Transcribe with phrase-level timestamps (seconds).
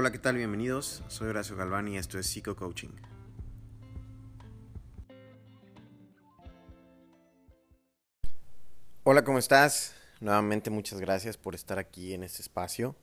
[0.00, 0.36] Hola, ¿qué tal?
[0.36, 1.02] Bienvenidos.
[1.08, 2.88] Soy Horacio Galván y esto es Psico Coaching.
[9.02, 9.92] Hola, ¿cómo estás?
[10.20, 12.96] Nuevamente muchas gracias por estar aquí en este espacio.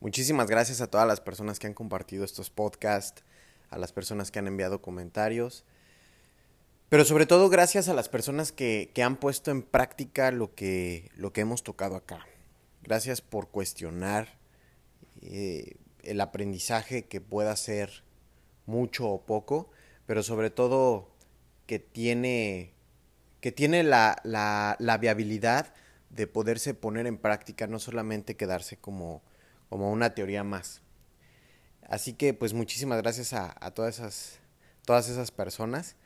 [0.00, 3.24] Muchísimas gracias a todas las personas que han compartido estos podcasts,
[3.70, 5.64] a las personas que han enviado comentarios,
[6.90, 11.10] pero sobre todo gracias a las personas que, que han puesto en práctica lo que,
[11.16, 12.26] lo que hemos tocado acá.
[12.82, 14.36] Gracias por cuestionar
[15.22, 18.04] eh, el aprendizaje que pueda ser
[18.66, 19.70] mucho o poco,
[20.06, 21.10] pero sobre todo
[21.66, 22.72] que tiene,
[23.40, 25.74] que tiene la, la, la viabilidad
[26.10, 29.22] de poderse poner en práctica, no solamente quedarse como,
[29.68, 30.82] como una teoría más.
[31.88, 34.38] Así que pues muchísimas gracias a, a, todas, esas,
[34.84, 35.96] todas esas personas.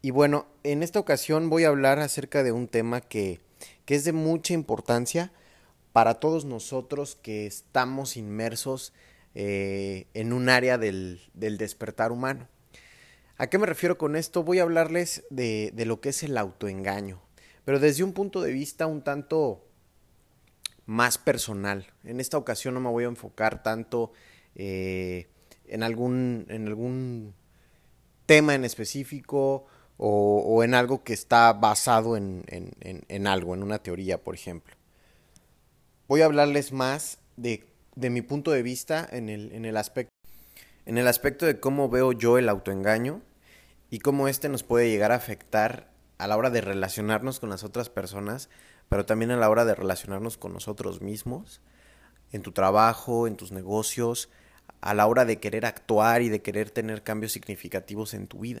[0.00, 3.40] Y bueno, en esta ocasión voy a hablar acerca de un tema que,
[3.84, 5.32] que es de mucha importancia
[5.92, 8.92] para todos nosotros que estamos inmersos
[9.34, 12.48] eh, en un área del, del, despertar humano.
[13.36, 14.42] ¿A qué me refiero con esto?
[14.42, 17.20] Voy a hablarles de, de, lo que es el autoengaño,
[17.64, 19.64] pero desde un punto de vista un tanto
[20.86, 21.86] más personal.
[22.04, 24.12] En esta ocasión no me voy a enfocar tanto
[24.54, 25.28] eh,
[25.66, 27.34] en, algún, en algún
[28.26, 33.78] tema en específico o, en algo que está basado en, en, en algo, en una
[33.78, 34.74] teoría, por ejemplo
[36.12, 40.12] voy a hablarles más de, de mi punto de vista en el, en, el aspecto,
[40.84, 43.22] en el aspecto de cómo veo yo el autoengaño
[43.88, 47.64] y cómo este nos puede llegar a afectar a la hora de relacionarnos con las
[47.64, 48.50] otras personas,
[48.90, 51.62] pero también a la hora de relacionarnos con nosotros mismos,
[52.30, 54.28] en tu trabajo, en tus negocios,
[54.82, 58.60] a la hora de querer actuar y de querer tener cambios significativos en tu vida.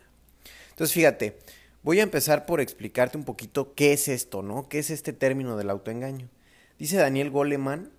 [0.70, 1.38] Entonces, fíjate,
[1.82, 4.70] voy a empezar por explicarte un poquito qué es esto, ¿no?
[4.70, 6.30] ¿Qué es este término del autoengaño?
[6.82, 7.92] Dice Daniel Goleman,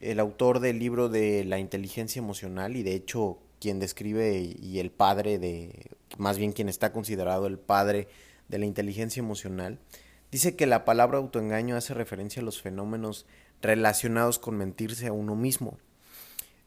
[0.00, 4.92] el autor del libro de la inteligencia emocional y de hecho quien describe y el
[4.92, 8.06] padre de, más bien quien está considerado el padre
[8.46, 9.80] de la inteligencia emocional,
[10.30, 13.26] dice que la palabra autoengaño hace referencia a los fenómenos
[13.60, 15.76] relacionados con mentirse a uno mismo.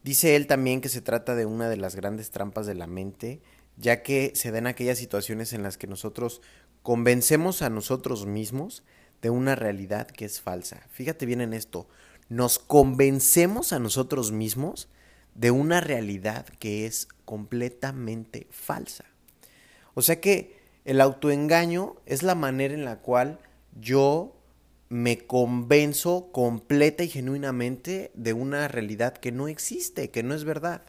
[0.03, 3.40] Dice él también que se trata de una de las grandes trampas de la mente,
[3.78, 6.42] ya que se dan aquellas situaciones en las que nosotros
[6.84, 8.84] convencemos a nosotros mismos
[9.22, 10.82] de una realidad que es falsa.
[10.90, 11.88] Fíjate bien en esto,
[12.30, 14.90] nos convencemos a nosotros mismos
[15.36, 19.06] de una realidad que es completamente falsa.
[19.94, 23.40] O sea que el autoengaño es la manera en la cual
[23.80, 24.36] yo
[24.90, 30.82] me convenzo completa y genuinamente de una realidad que no existe, que no es verdad.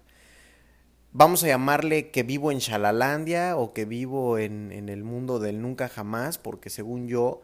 [1.12, 5.60] Vamos a llamarle que vivo en Shalalandia o que vivo en, en el mundo del
[5.60, 7.43] nunca jamás, porque según yo,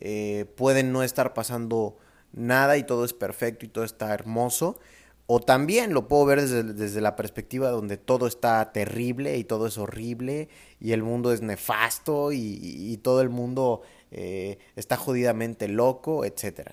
[0.00, 1.96] eh, pueden no estar pasando
[2.32, 4.78] nada y todo es perfecto y todo está hermoso.
[5.26, 9.76] O también lo puedo ver desde, la perspectiva donde todo está terrible y todo es
[9.76, 10.48] horrible
[10.80, 16.72] y el mundo es nefasto y, y todo el mundo eh, está jodidamente loco, etc.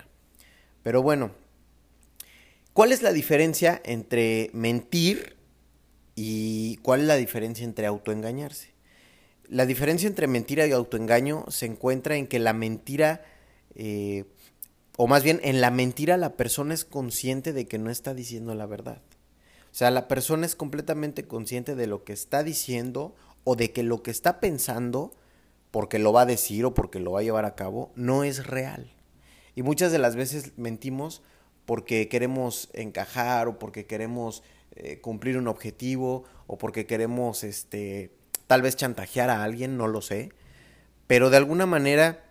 [0.82, 1.32] Pero bueno,
[2.72, 5.36] ¿cuál es la diferencia entre mentir
[6.14, 8.75] y cuál es la diferencia entre autoengañarse?
[9.48, 13.22] La diferencia entre mentira y autoengaño se encuentra en que la mentira,
[13.74, 14.24] eh,
[14.96, 18.54] o más bien en la mentira la persona es consciente de que no está diciendo
[18.54, 19.00] la verdad.
[19.70, 23.14] O sea, la persona es completamente consciente de lo que está diciendo
[23.44, 25.12] o de que lo que está pensando,
[25.70, 28.46] porque lo va a decir o porque lo va a llevar a cabo, no es
[28.46, 28.92] real.
[29.54, 31.22] Y muchas de las veces mentimos
[31.66, 34.42] porque queremos encajar o porque queremos
[34.74, 38.15] eh, cumplir un objetivo o porque queremos este
[38.46, 40.32] tal vez chantajear a alguien, no lo sé,
[41.06, 42.24] pero de alguna manera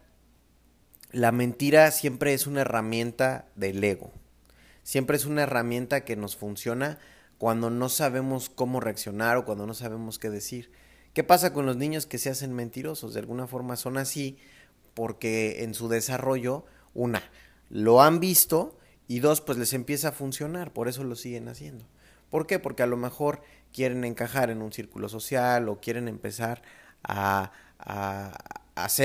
[1.11, 4.11] la mentira siempre es una herramienta del ego,
[4.83, 6.99] siempre es una herramienta que nos funciona
[7.37, 10.71] cuando no sabemos cómo reaccionar o cuando no sabemos qué decir.
[11.13, 13.13] ¿Qué pasa con los niños que se hacen mentirosos?
[13.13, 14.37] De alguna forma son así
[14.93, 17.23] porque en su desarrollo, una,
[17.69, 18.77] lo han visto
[19.07, 21.85] y dos, pues les empieza a funcionar, por eso lo siguen haciendo.
[22.29, 22.59] ¿Por qué?
[22.59, 23.41] Porque a lo mejor
[23.75, 26.61] quieren encajar en un círculo social o quieren empezar
[27.03, 28.31] a, a,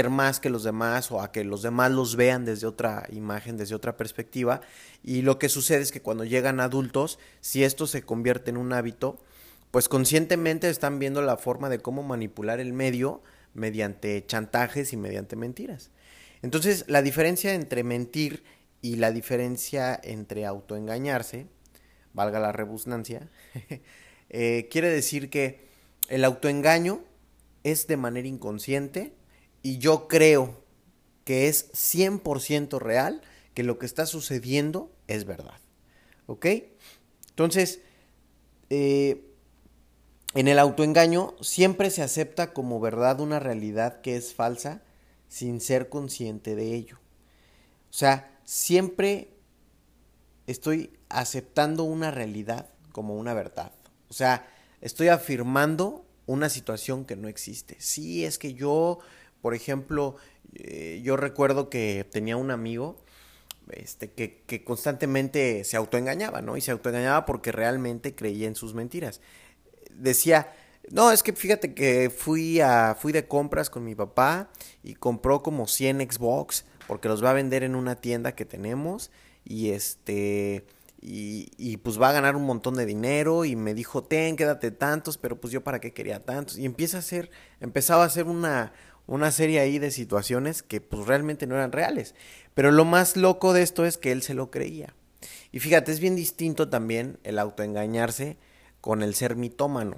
[0.09, 3.75] más que los demás o a que los demás los vean desde otra imagen, desde
[3.75, 4.61] otra perspectiva.
[5.03, 8.73] Y lo que sucede es que cuando llegan adultos, si esto se convierte en un
[8.73, 9.19] hábito,
[9.73, 13.23] pues conscientemente están viendo la forma de cómo manipular el medio
[13.55, 15.91] mediante chantajes y mediante mentiras.
[16.43, 18.45] Entonces, la diferencia entre mentir
[18.83, 21.49] y la diferencia entre autoengañarse
[22.13, 23.29] valga la rebusnancia,
[24.31, 25.69] eh, quiere decir que
[26.09, 27.05] el autoengaño
[27.65, 29.13] es de manera inconsciente
[29.63, 30.55] y yo creo
[31.25, 33.21] que es 100% real
[33.55, 35.59] que lo que está sucediendo es verdad.
[36.27, 36.47] ¿Ok?
[37.31, 37.81] Entonces,
[38.71, 39.27] eh,
[40.35, 44.83] en el autoengaño siempre se acepta como verdad una realidad que es falsa
[45.29, 46.99] sin ser consciente de ello.
[47.91, 49.29] O sea, siempre
[50.47, 53.73] estoy aceptando una realidad como una verdad.
[54.11, 54.47] O sea,
[54.81, 57.77] estoy afirmando una situación que no existe.
[57.79, 58.99] Sí, es que yo,
[59.41, 60.17] por ejemplo,
[60.55, 62.97] eh, yo recuerdo que tenía un amigo
[63.73, 66.57] este, que, constantemente se autoengañaba, ¿no?
[66.57, 69.21] Y se autoengañaba porque realmente creía en sus mentiras.
[69.95, 70.53] Decía,
[70.91, 74.51] no, es que fíjate que fui, a, fui de compras con mi papá
[74.83, 79.11] y compró como 100 Xbox porque los va a vender en una tienda que tenemos
[79.45, 80.65] y este
[81.03, 85.17] y, pues va a ganar un montón de dinero y me dijo, ten, quédate tantos,
[85.17, 86.59] pero pues yo para qué quería tantos.
[86.59, 87.31] Y empieza a hacer,
[87.61, 88.75] empezaba a hacer una,
[89.07, 92.15] una serie ahí de situaciones que pues realmente no eran reales.
[92.53, 94.95] Pero lo más loco de esto es que él se lo creía.
[95.53, 98.37] Y fíjate, es bien distinto también el autoengañarse
[98.83, 99.97] con el ser mitómano.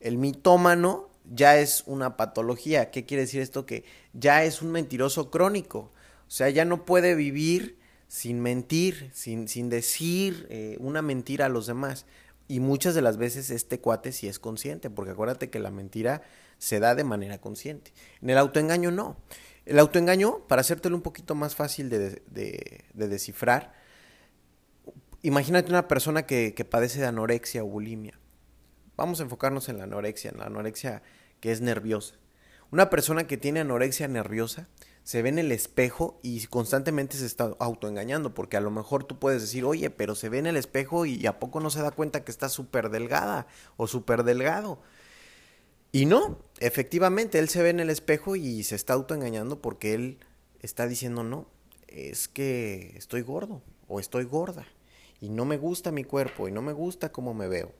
[0.00, 2.90] El mitómano ya es una patología.
[2.90, 3.64] ¿Qué quiere decir esto?
[3.64, 5.92] Que ya es un mentiroso crónico.
[6.26, 7.78] O sea, ya no puede vivir
[8.12, 12.04] sin mentir, sin, sin decir eh, una mentira a los demás.
[12.46, 16.20] Y muchas de las veces este cuate sí es consciente, porque acuérdate que la mentira
[16.58, 17.94] se da de manera consciente.
[18.20, 19.16] En el autoengaño no.
[19.64, 23.72] El autoengaño, para hacértelo un poquito más fácil de, de, descifrar,
[25.22, 28.20] imagínate una persona que, que padece de anorexia o bulimia.
[28.94, 31.02] Vamos a enfocarnos en la anorexia, en la anorexia
[31.40, 32.16] que es nerviosa.
[32.70, 34.68] Una persona que tiene anorexia nerviosa
[35.04, 39.18] se ve en el espejo y constantemente se está autoengañando, porque a lo mejor tú
[39.18, 41.90] puedes decir, oye, pero se ve en el espejo y a poco no se da
[41.90, 43.46] cuenta que está súper delgada
[43.76, 44.80] o súper delgado.
[45.90, 50.18] Y no, efectivamente, él se ve en el espejo y se está autoengañando porque él
[50.60, 51.48] está diciendo, no,
[51.88, 54.66] es que estoy gordo o estoy gorda
[55.20, 57.72] y no me gusta mi cuerpo y no me gusta cómo me veo.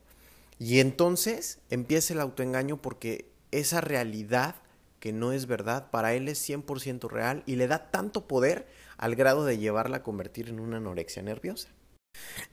[0.58, 4.56] Y entonces empieza el autoengaño porque esa realidad
[5.02, 9.16] que no es verdad, para él es 100% real y le da tanto poder al
[9.16, 11.70] grado de llevarla a convertir en una anorexia nerviosa.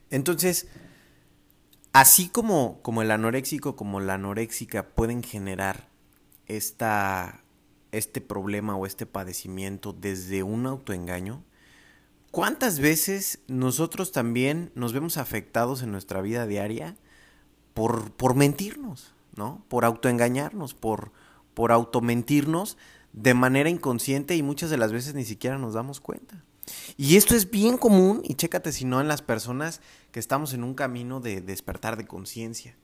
[0.10, 0.68] Entonces,
[1.94, 5.90] así como, como el anoréxico, como la anoréxica pueden generar
[6.48, 7.44] esta,
[7.92, 11.44] este problema o este padecimiento desde un autoengaño,
[12.31, 16.98] ¿cuántas veces nosotros también nos vemos afectados en nuestra vida diaria
[17.75, 19.63] por, por mentirnos, ¿no?
[19.69, 21.12] Por autoengañarnos, por
[21.60, 22.78] por automentirnos
[23.12, 26.42] de manera inconsciente y muchas de las veces ni siquiera nos damos cuenta.
[26.96, 29.82] Y esto es bien común, y chécate si no en las personas
[30.14, 32.78] que estamos en un camino de despertar de conciencia.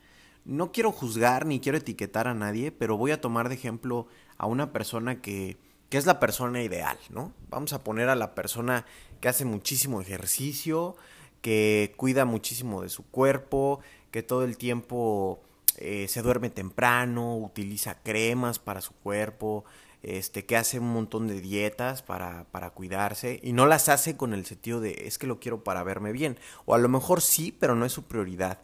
[0.44, 4.07] No quiero juzgar ni quiero etiquetar a nadie, pero voy a tomar de ejemplo
[4.38, 5.56] a una persona que,
[5.88, 7.31] que es la persona ideal, ¿no?
[7.50, 8.86] Vamos a poner a la persona
[9.22, 10.98] que hace muchísimo ejercicio,
[11.42, 13.80] que cuida muchísimo de su cuerpo,
[14.12, 15.39] que todo el tiempo
[15.80, 19.66] eh, se duerme temprano, utiliza cremas para su cuerpo,
[20.04, 24.33] este, que hace un montón de dietas para, para cuidarse y no las hace con
[24.33, 26.38] el sentido de es que lo quiero para verme bien.
[26.66, 28.60] O a lo mejor sí, pero no es su prioridad.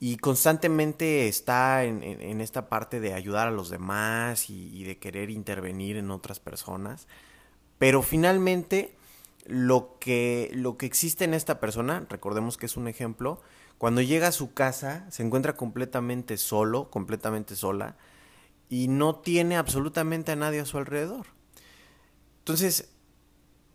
[0.00, 4.98] Y constantemente está en, en, esta parte de ayudar a los demás y, y de
[4.98, 7.06] querer intervenir en otras personas.
[7.78, 8.94] Pero finalmente
[9.46, 13.40] lo que, lo que existe en esta persona, recordemos que es un ejemplo,
[13.78, 17.96] cuando llega a su casa se encuentra completamente solo, completamente sola,
[18.68, 21.26] y no tiene absolutamente a nadie a su alrededor.
[22.38, 22.90] Entonces,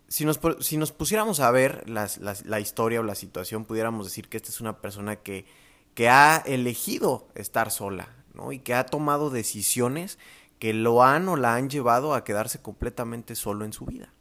[0.08, 4.38] si nos, si nos pusiéramos a ver la historia o la situación, pudiéramos decir que
[4.38, 5.46] esta es una persona que,
[5.94, 8.52] que ha elegido estar sola, ¿no?
[8.52, 10.18] Y que ha tomado decisiones
[10.58, 14.14] que lo han o la han llevado a quedarse completamente solo en su vida.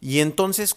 [0.00, 0.76] Y entonces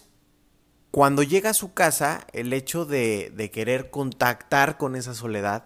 [0.90, 5.64] cuando llega a su casa, el hecho de, de, querer contactar con esa soledad,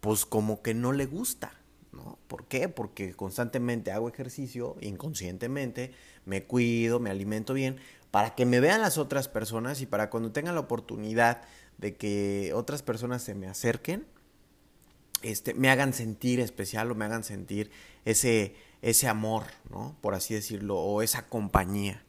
[0.00, 1.52] pues como que no le gusta,
[1.92, 2.18] ¿no?
[2.26, 2.68] ¿Por qué?
[2.68, 5.92] Porque constantemente hago ejercicio, inconscientemente,
[6.24, 7.76] me cuido, me alimento bien,
[8.10, 11.42] para que me vean las otras personas y para cuando tenga la oportunidad
[11.78, 14.06] de que otras personas se me acerquen,
[15.22, 17.70] este, me hagan sentir especial o me hagan sentir
[18.04, 19.96] ese, ese amor, ¿no?
[20.00, 22.04] Por así decirlo, o esa compañía.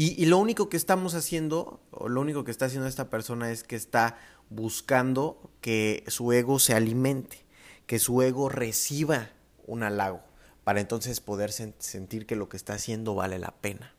[0.00, 3.64] Y, lo único que estamos haciendo, o lo único que está haciendo esta persona es
[3.64, 4.16] que está
[4.48, 7.44] buscando que su ego se alimente,
[7.86, 9.30] que su ego reciba
[9.66, 10.20] un halago,
[10.62, 13.92] para entonces poder sentir que lo que está haciendo vale la pena.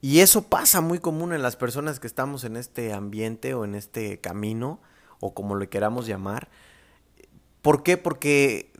[0.00, 3.76] Y eso pasa muy común en las personas que estamos en este ambiente o en
[3.76, 4.80] este camino,
[5.20, 6.48] o como le queramos llamar.
[7.62, 7.98] ¿Por qué?
[7.98, 8.71] Porque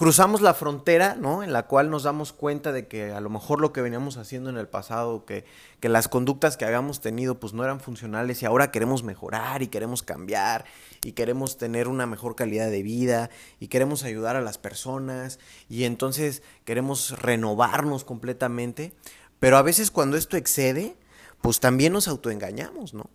[0.00, 1.42] cruzamos la frontera, ¿no?
[1.42, 4.48] En la cual nos damos cuenta de que a lo mejor lo que veníamos haciendo
[4.48, 5.44] en el pasado, que,
[5.78, 9.66] que las conductas que habíamos tenido pues no eran funcionales y ahora queremos mejorar y
[9.66, 10.64] queremos cambiar
[11.04, 13.28] y queremos tener una mejor calidad de vida
[13.58, 15.38] y queremos ayudar a las personas
[15.68, 18.94] y entonces queremos renovarnos completamente,
[19.38, 20.96] pero a veces cuando esto excede,
[21.42, 23.10] pues también nos autoengañamos, ¿no?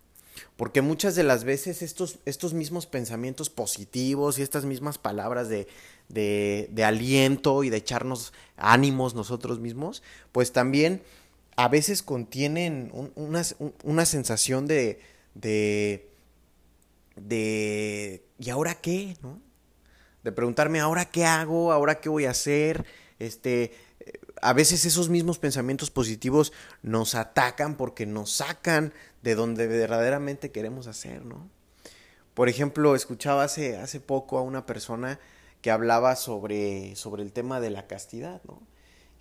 [0.56, 5.68] Porque muchas de las veces estos, estos mismos pensamientos positivos y estas mismas palabras de,
[6.10, 11.02] de, aliento y de echarnos ánimos nosotros mismos, pues también
[11.56, 15.00] a veces contienen una, sensación de,
[15.34, 16.10] de,
[17.16, 19.16] de, ¿y ahora qué?
[19.22, 19.40] ¿no?
[20.24, 21.72] De preguntarme, ¿ahora qué hago?
[21.72, 22.86] ¿Ahora qué voy a hacer?
[23.20, 23.72] Este,
[24.42, 30.88] a veces esos mismos pensamientos positivos nos atacan porque nos sacan de donde verdaderamente queremos
[30.88, 31.50] hacer, ¿no?
[32.34, 35.20] Por ejemplo, escuchaba hace, hace poco a una persona
[35.66, 38.62] que hablaba sobre, sobre el tema de la castidad, ¿no?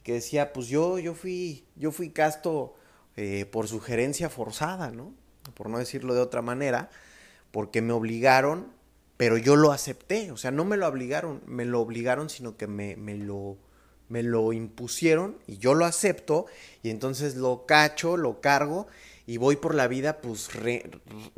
[0.03, 2.75] Que decía, pues yo, yo fui, yo fui casto
[3.17, 5.15] eh, por sugerencia forzada, ¿no?
[5.55, 6.91] Por no decirlo de otra manera,
[7.51, 8.67] porque me obligaron,
[9.17, 12.67] pero yo lo acepté, o sea, no me lo obligaron, me lo obligaron, sino que
[12.67, 13.57] me, me lo
[14.11, 16.45] me lo impusieron y yo lo acepto
[16.83, 18.87] y entonces lo cacho, lo cargo
[19.27, 20.51] y voy por la vida pues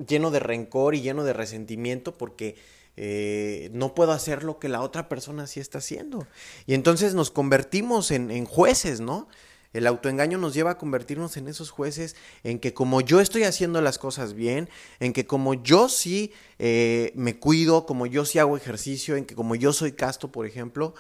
[0.04, 2.56] lleno de rencor y lleno de resentimiento porque
[2.96, 6.26] eh, no puedo hacer lo que la otra persona sí está haciendo.
[6.66, 9.28] Y entonces nos convertimos en, jueces, ¿no?
[9.72, 13.82] El autoengaño nos lleva a convertirnos en esos jueces, en que como yo estoy haciendo
[13.82, 18.56] las cosas bien, en que como yo sí eh, me cuido, como yo sí hago
[18.56, 20.94] ejercicio, en que como yo soy casto, por ejemplo,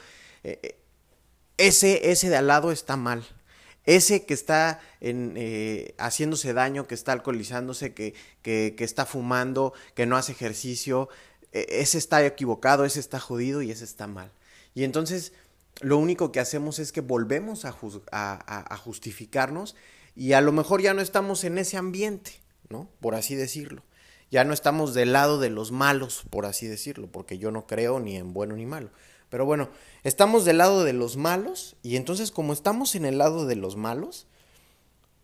[0.44, 0.78] eh,
[1.56, 3.24] ese, ese de al lado está mal.
[3.86, 10.06] Ese que está en, eh, haciéndose daño, que está alcoholizándose, que, que, está fumando, que
[10.06, 11.08] no hace ejercicio,
[11.68, 14.30] ese está equivocado, ese está jodido y ese está mal.
[14.74, 15.32] Y entonces
[15.80, 17.72] lo único que hacemos es que volvemos a
[18.78, 19.76] justificarnos
[20.14, 22.88] y a lo mejor ya no estamos en ese ambiente, ¿no?
[23.00, 23.82] Por así decirlo.
[24.30, 28.00] Ya no estamos del lado de los malos, por así decirlo, porque yo no creo
[28.00, 28.90] ni en bueno ni malo.
[29.28, 29.68] Pero bueno,
[30.02, 33.76] estamos del lado de los malos y entonces como estamos en el lado de los
[33.76, 34.26] malos,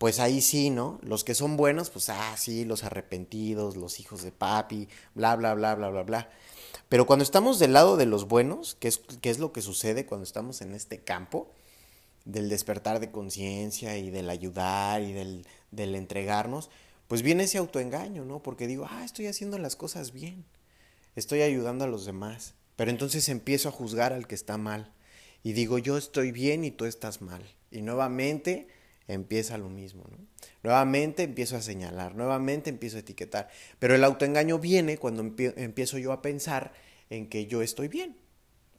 [0.02, 0.98] pues ahí sí, ¿no?
[1.02, 5.54] Los que son buenos, pues ah, sí, los arrepentidos, los hijos de papi, bla, bla,
[5.54, 6.30] bla, bla, bla, bla.
[6.88, 10.04] Pero cuando estamos del lado de los buenos, ¿qué es, qué es lo que sucede
[10.04, 11.52] cuando estamos en este campo?
[12.24, 16.68] Del despertar de conciencia y del ayudar y del, del entregarnos,
[17.06, 18.42] pues viene ese autoengaño, ¿no?
[18.42, 20.44] Porque digo, ah, estoy haciendo las cosas bien,
[21.14, 22.54] estoy ayudando a los demás.
[22.74, 24.92] Pero entonces empiezo a juzgar al que está mal.
[25.44, 27.44] Y digo, yo estoy bien y tú estás mal.
[27.70, 28.66] Y nuevamente
[29.14, 30.04] empieza lo mismo.
[30.10, 30.18] ¿no?
[30.62, 33.48] Nuevamente empiezo a señalar, nuevamente empiezo a etiquetar.
[33.78, 36.72] Pero el autoengaño viene cuando empiezo yo a pensar
[37.10, 38.16] en que yo estoy bien,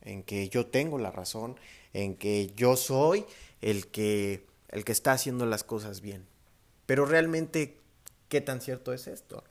[0.02, 1.58] en que yo tengo la razón,
[1.94, 3.26] en que yo soy
[3.62, 6.26] el que, el que está haciendo las cosas bien.
[6.86, 7.80] Pero realmente,
[8.30, 9.44] ¿qué tan cierto es esto?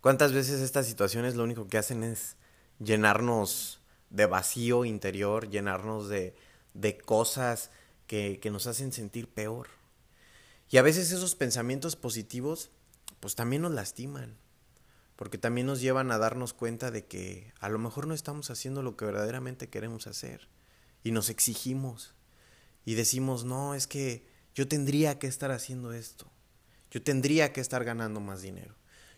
[0.00, 2.36] ¿Cuántas veces estas situaciones lo único que hacen es
[2.78, 3.80] llenarnos
[4.10, 6.34] de vacío interior, llenarnos de,
[6.74, 7.70] de cosas
[8.12, 9.68] que, nos hacen sentir peor.
[10.68, 12.70] Y a veces esos pensamientos positivos,
[13.20, 14.36] pues también nos lastiman,
[15.16, 18.82] porque también nos llevan a darnos cuenta de que a lo mejor no estamos haciendo
[18.82, 20.48] lo que verdaderamente queremos hacer.
[21.02, 22.14] Y nos exigimos
[22.84, 26.30] y decimos, no, es que yo tendría que estar haciendo esto,
[26.90, 28.74] yo tendría que estar ganando más dinero,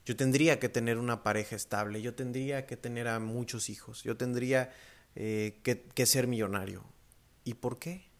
[0.06, 4.16] yo tendría que tener una pareja estable, yo tendría que tener a muchos hijos, yo
[4.16, 4.72] tendría
[5.16, 6.84] eh, que, ser millonario.
[7.42, 8.13] ¿Y por qué?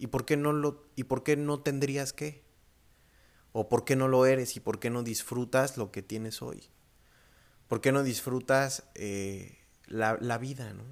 [0.00, 2.42] ¿Y por qué no lo y por qué no tendrías que?
[3.52, 6.70] ¿O por qué no lo eres y por qué no disfrutas lo que tienes hoy?
[7.68, 10.84] ¿Por qué no disfrutas eh, la, la vida, no?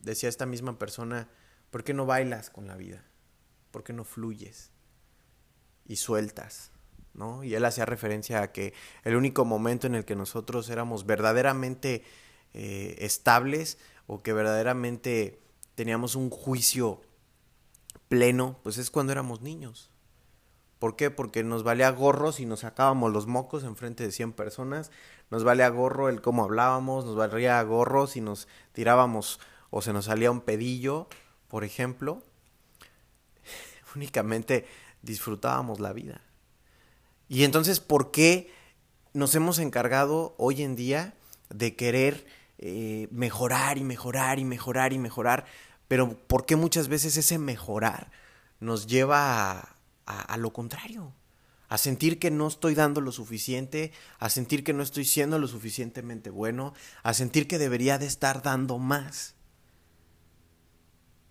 [0.00, 1.28] Decía esta misma persona,
[1.70, 3.04] ¿por qué no bailas con la vida?
[3.70, 4.70] ¿Por qué no fluyes
[5.84, 6.70] y sueltas?
[7.12, 7.44] ¿no?
[7.44, 12.02] Y él hacía referencia a que el único momento en el que nosotros éramos verdaderamente
[12.54, 13.76] eh, estables
[14.06, 15.42] o que verdaderamente
[15.74, 17.02] teníamos un juicio
[18.14, 19.90] pleno, pues es cuando éramos niños.
[20.78, 21.10] ¿Por qué?
[21.10, 24.92] Porque nos valía gorro si nos sacábamos los mocos en frente de 100 personas,
[25.32, 29.40] nos valía gorro el cómo hablábamos, nos valía gorro si nos tirábamos
[29.70, 31.08] o se nos salía un pedillo,
[31.48, 32.22] por ejemplo.
[33.96, 34.64] Únicamente
[35.02, 36.20] disfrutábamos la vida.
[37.28, 38.52] Y entonces, ¿por qué
[39.12, 41.14] nos hemos encargado hoy en día
[41.48, 42.26] de querer
[42.58, 45.46] eh, mejorar y mejorar y mejorar y mejorar?
[45.88, 48.10] Pero ¿por qué muchas veces ese mejorar
[48.60, 49.76] nos lleva
[50.06, 51.12] a, lo contrario?
[51.68, 55.48] a sentir que no estoy dando lo suficiente, a sentir que no estoy siendo lo
[55.48, 56.72] suficientemente bueno,
[57.02, 59.34] a sentir que debería de estar dando más.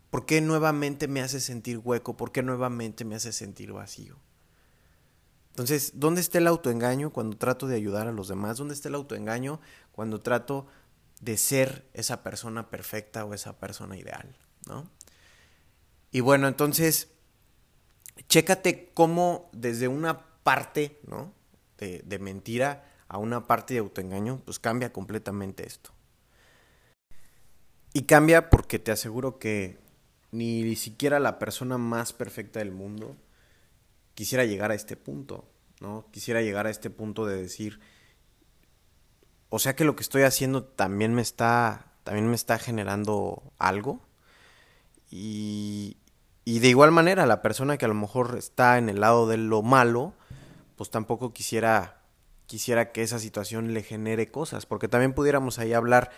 [0.10, 2.18] ¿Por qué nuevamente me hace sentir hueco?
[2.18, 4.18] ¿Por qué nuevamente me hace sentir vacío?
[5.52, 8.58] Entonces, ¿dónde está el autoengaño cuando trato de ayudar a los demás?
[8.58, 10.68] ¿Dónde está el autoengaño cuando trato
[11.22, 14.36] de ser esa persona perfecta o esa persona ideal?
[14.68, 14.90] ¿No?
[16.12, 17.10] Y bueno, entonces,
[18.28, 21.34] chécate cómo desde una parte ¿no?
[21.78, 25.92] de, de mentira a una parte de autoengaño, pues cambia completamente esto.
[27.94, 29.80] Y cambia porque te aseguro que
[30.32, 33.16] ni siquiera la persona más perfecta del mundo
[34.16, 35.48] quisiera llegar a este punto,
[35.80, 36.08] ¿no?
[36.12, 37.80] Quisiera llegar a este punto de decir,
[39.50, 44.02] o sea que lo que estoy haciendo también me está, también me está generando algo.
[45.16, 45.96] Y,
[46.46, 49.62] de igual manera, la persona que a lo mejor está en el lado de lo
[49.62, 50.16] malo,
[50.76, 52.02] pues tampoco quisiera,
[52.48, 56.10] quisiera que esa situación le genere cosas, porque también pudiéramos ahí hablar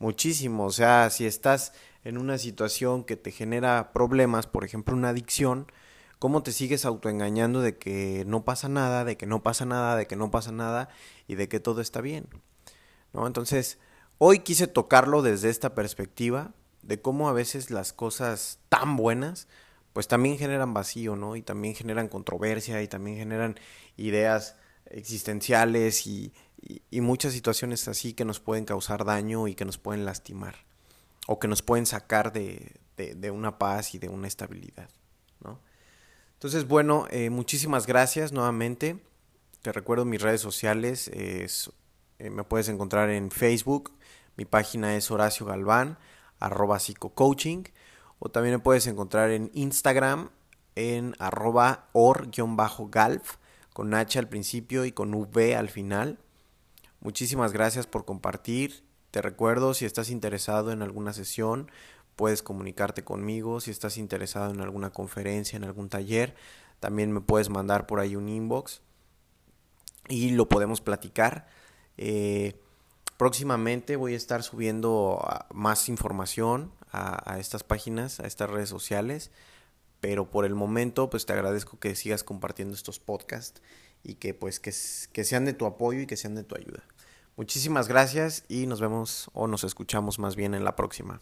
[0.00, 5.10] muchísimo, o sea, si estás en una situación que te genera problemas, por ejemplo una
[5.10, 5.70] adicción,
[6.18, 10.08] ¿cómo te sigues autoengañando de que no pasa nada, de que no pasa nada, de
[10.08, 10.88] que no pasa nada
[11.28, 12.26] y de que todo está bien?
[13.12, 13.28] ¿No?
[13.28, 13.78] Entonces,
[14.18, 19.48] hoy quise tocarlo desde esta perspectiva de cómo a veces las cosas tan buenas
[19.92, 21.36] pues también generan vacío, ¿no?
[21.36, 23.58] Y también generan controversia y también generan
[23.96, 24.56] ideas
[24.86, 26.32] existenciales y,
[26.90, 30.56] y, muchas situaciones así que nos pueden causar daño y que nos pueden lastimar
[31.26, 34.90] o que nos pueden sacar de, de, una paz y de una estabilidad,
[35.42, 35.60] ¿no?
[36.34, 38.98] Entonces, bueno, eh, muchísimas gracias nuevamente.
[39.62, 41.70] Te recuerdo mis redes sociales, es,
[42.18, 43.92] eh, me puedes encontrar en Facebook,
[44.36, 45.98] mi página es Horacio Galván,
[46.40, 47.64] arroba psicocoaching,
[48.18, 50.30] o también me puedes encontrar en Instagram
[50.74, 53.36] en arroba or-galf,
[53.72, 56.18] con H al principio y con V al final.
[57.00, 61.70] Muchísimas gracias por compartir te recuerdo, si estás interesado en alguna sesión,
[62.14, 63.60] puedes comunicarte conmigo.
[63.60, 66.34] Si estás interesado en alguna conferencia, en algún taller,
[66.78, 68.82] también me puedes mandar por ahí un inbox
[70.08, 71.48] y lo podemos platicar.
[71.96, 72.60] Eh,
[73.20, 79.30] próximamente voy a estar subiendo ah, más información a, estas páginas, a estas redes sociales,
[80.00, 83.60] pero por el momento pues te agradezco que sigas compartiendo estos podcasts
[84.02, 86.82] y que pues que sean de tu apoyo y que sean de tu ayuda.
[87.36, 91.20] Muchísimas gracias y nos vemos o nos escuchamos más bien en la próxima.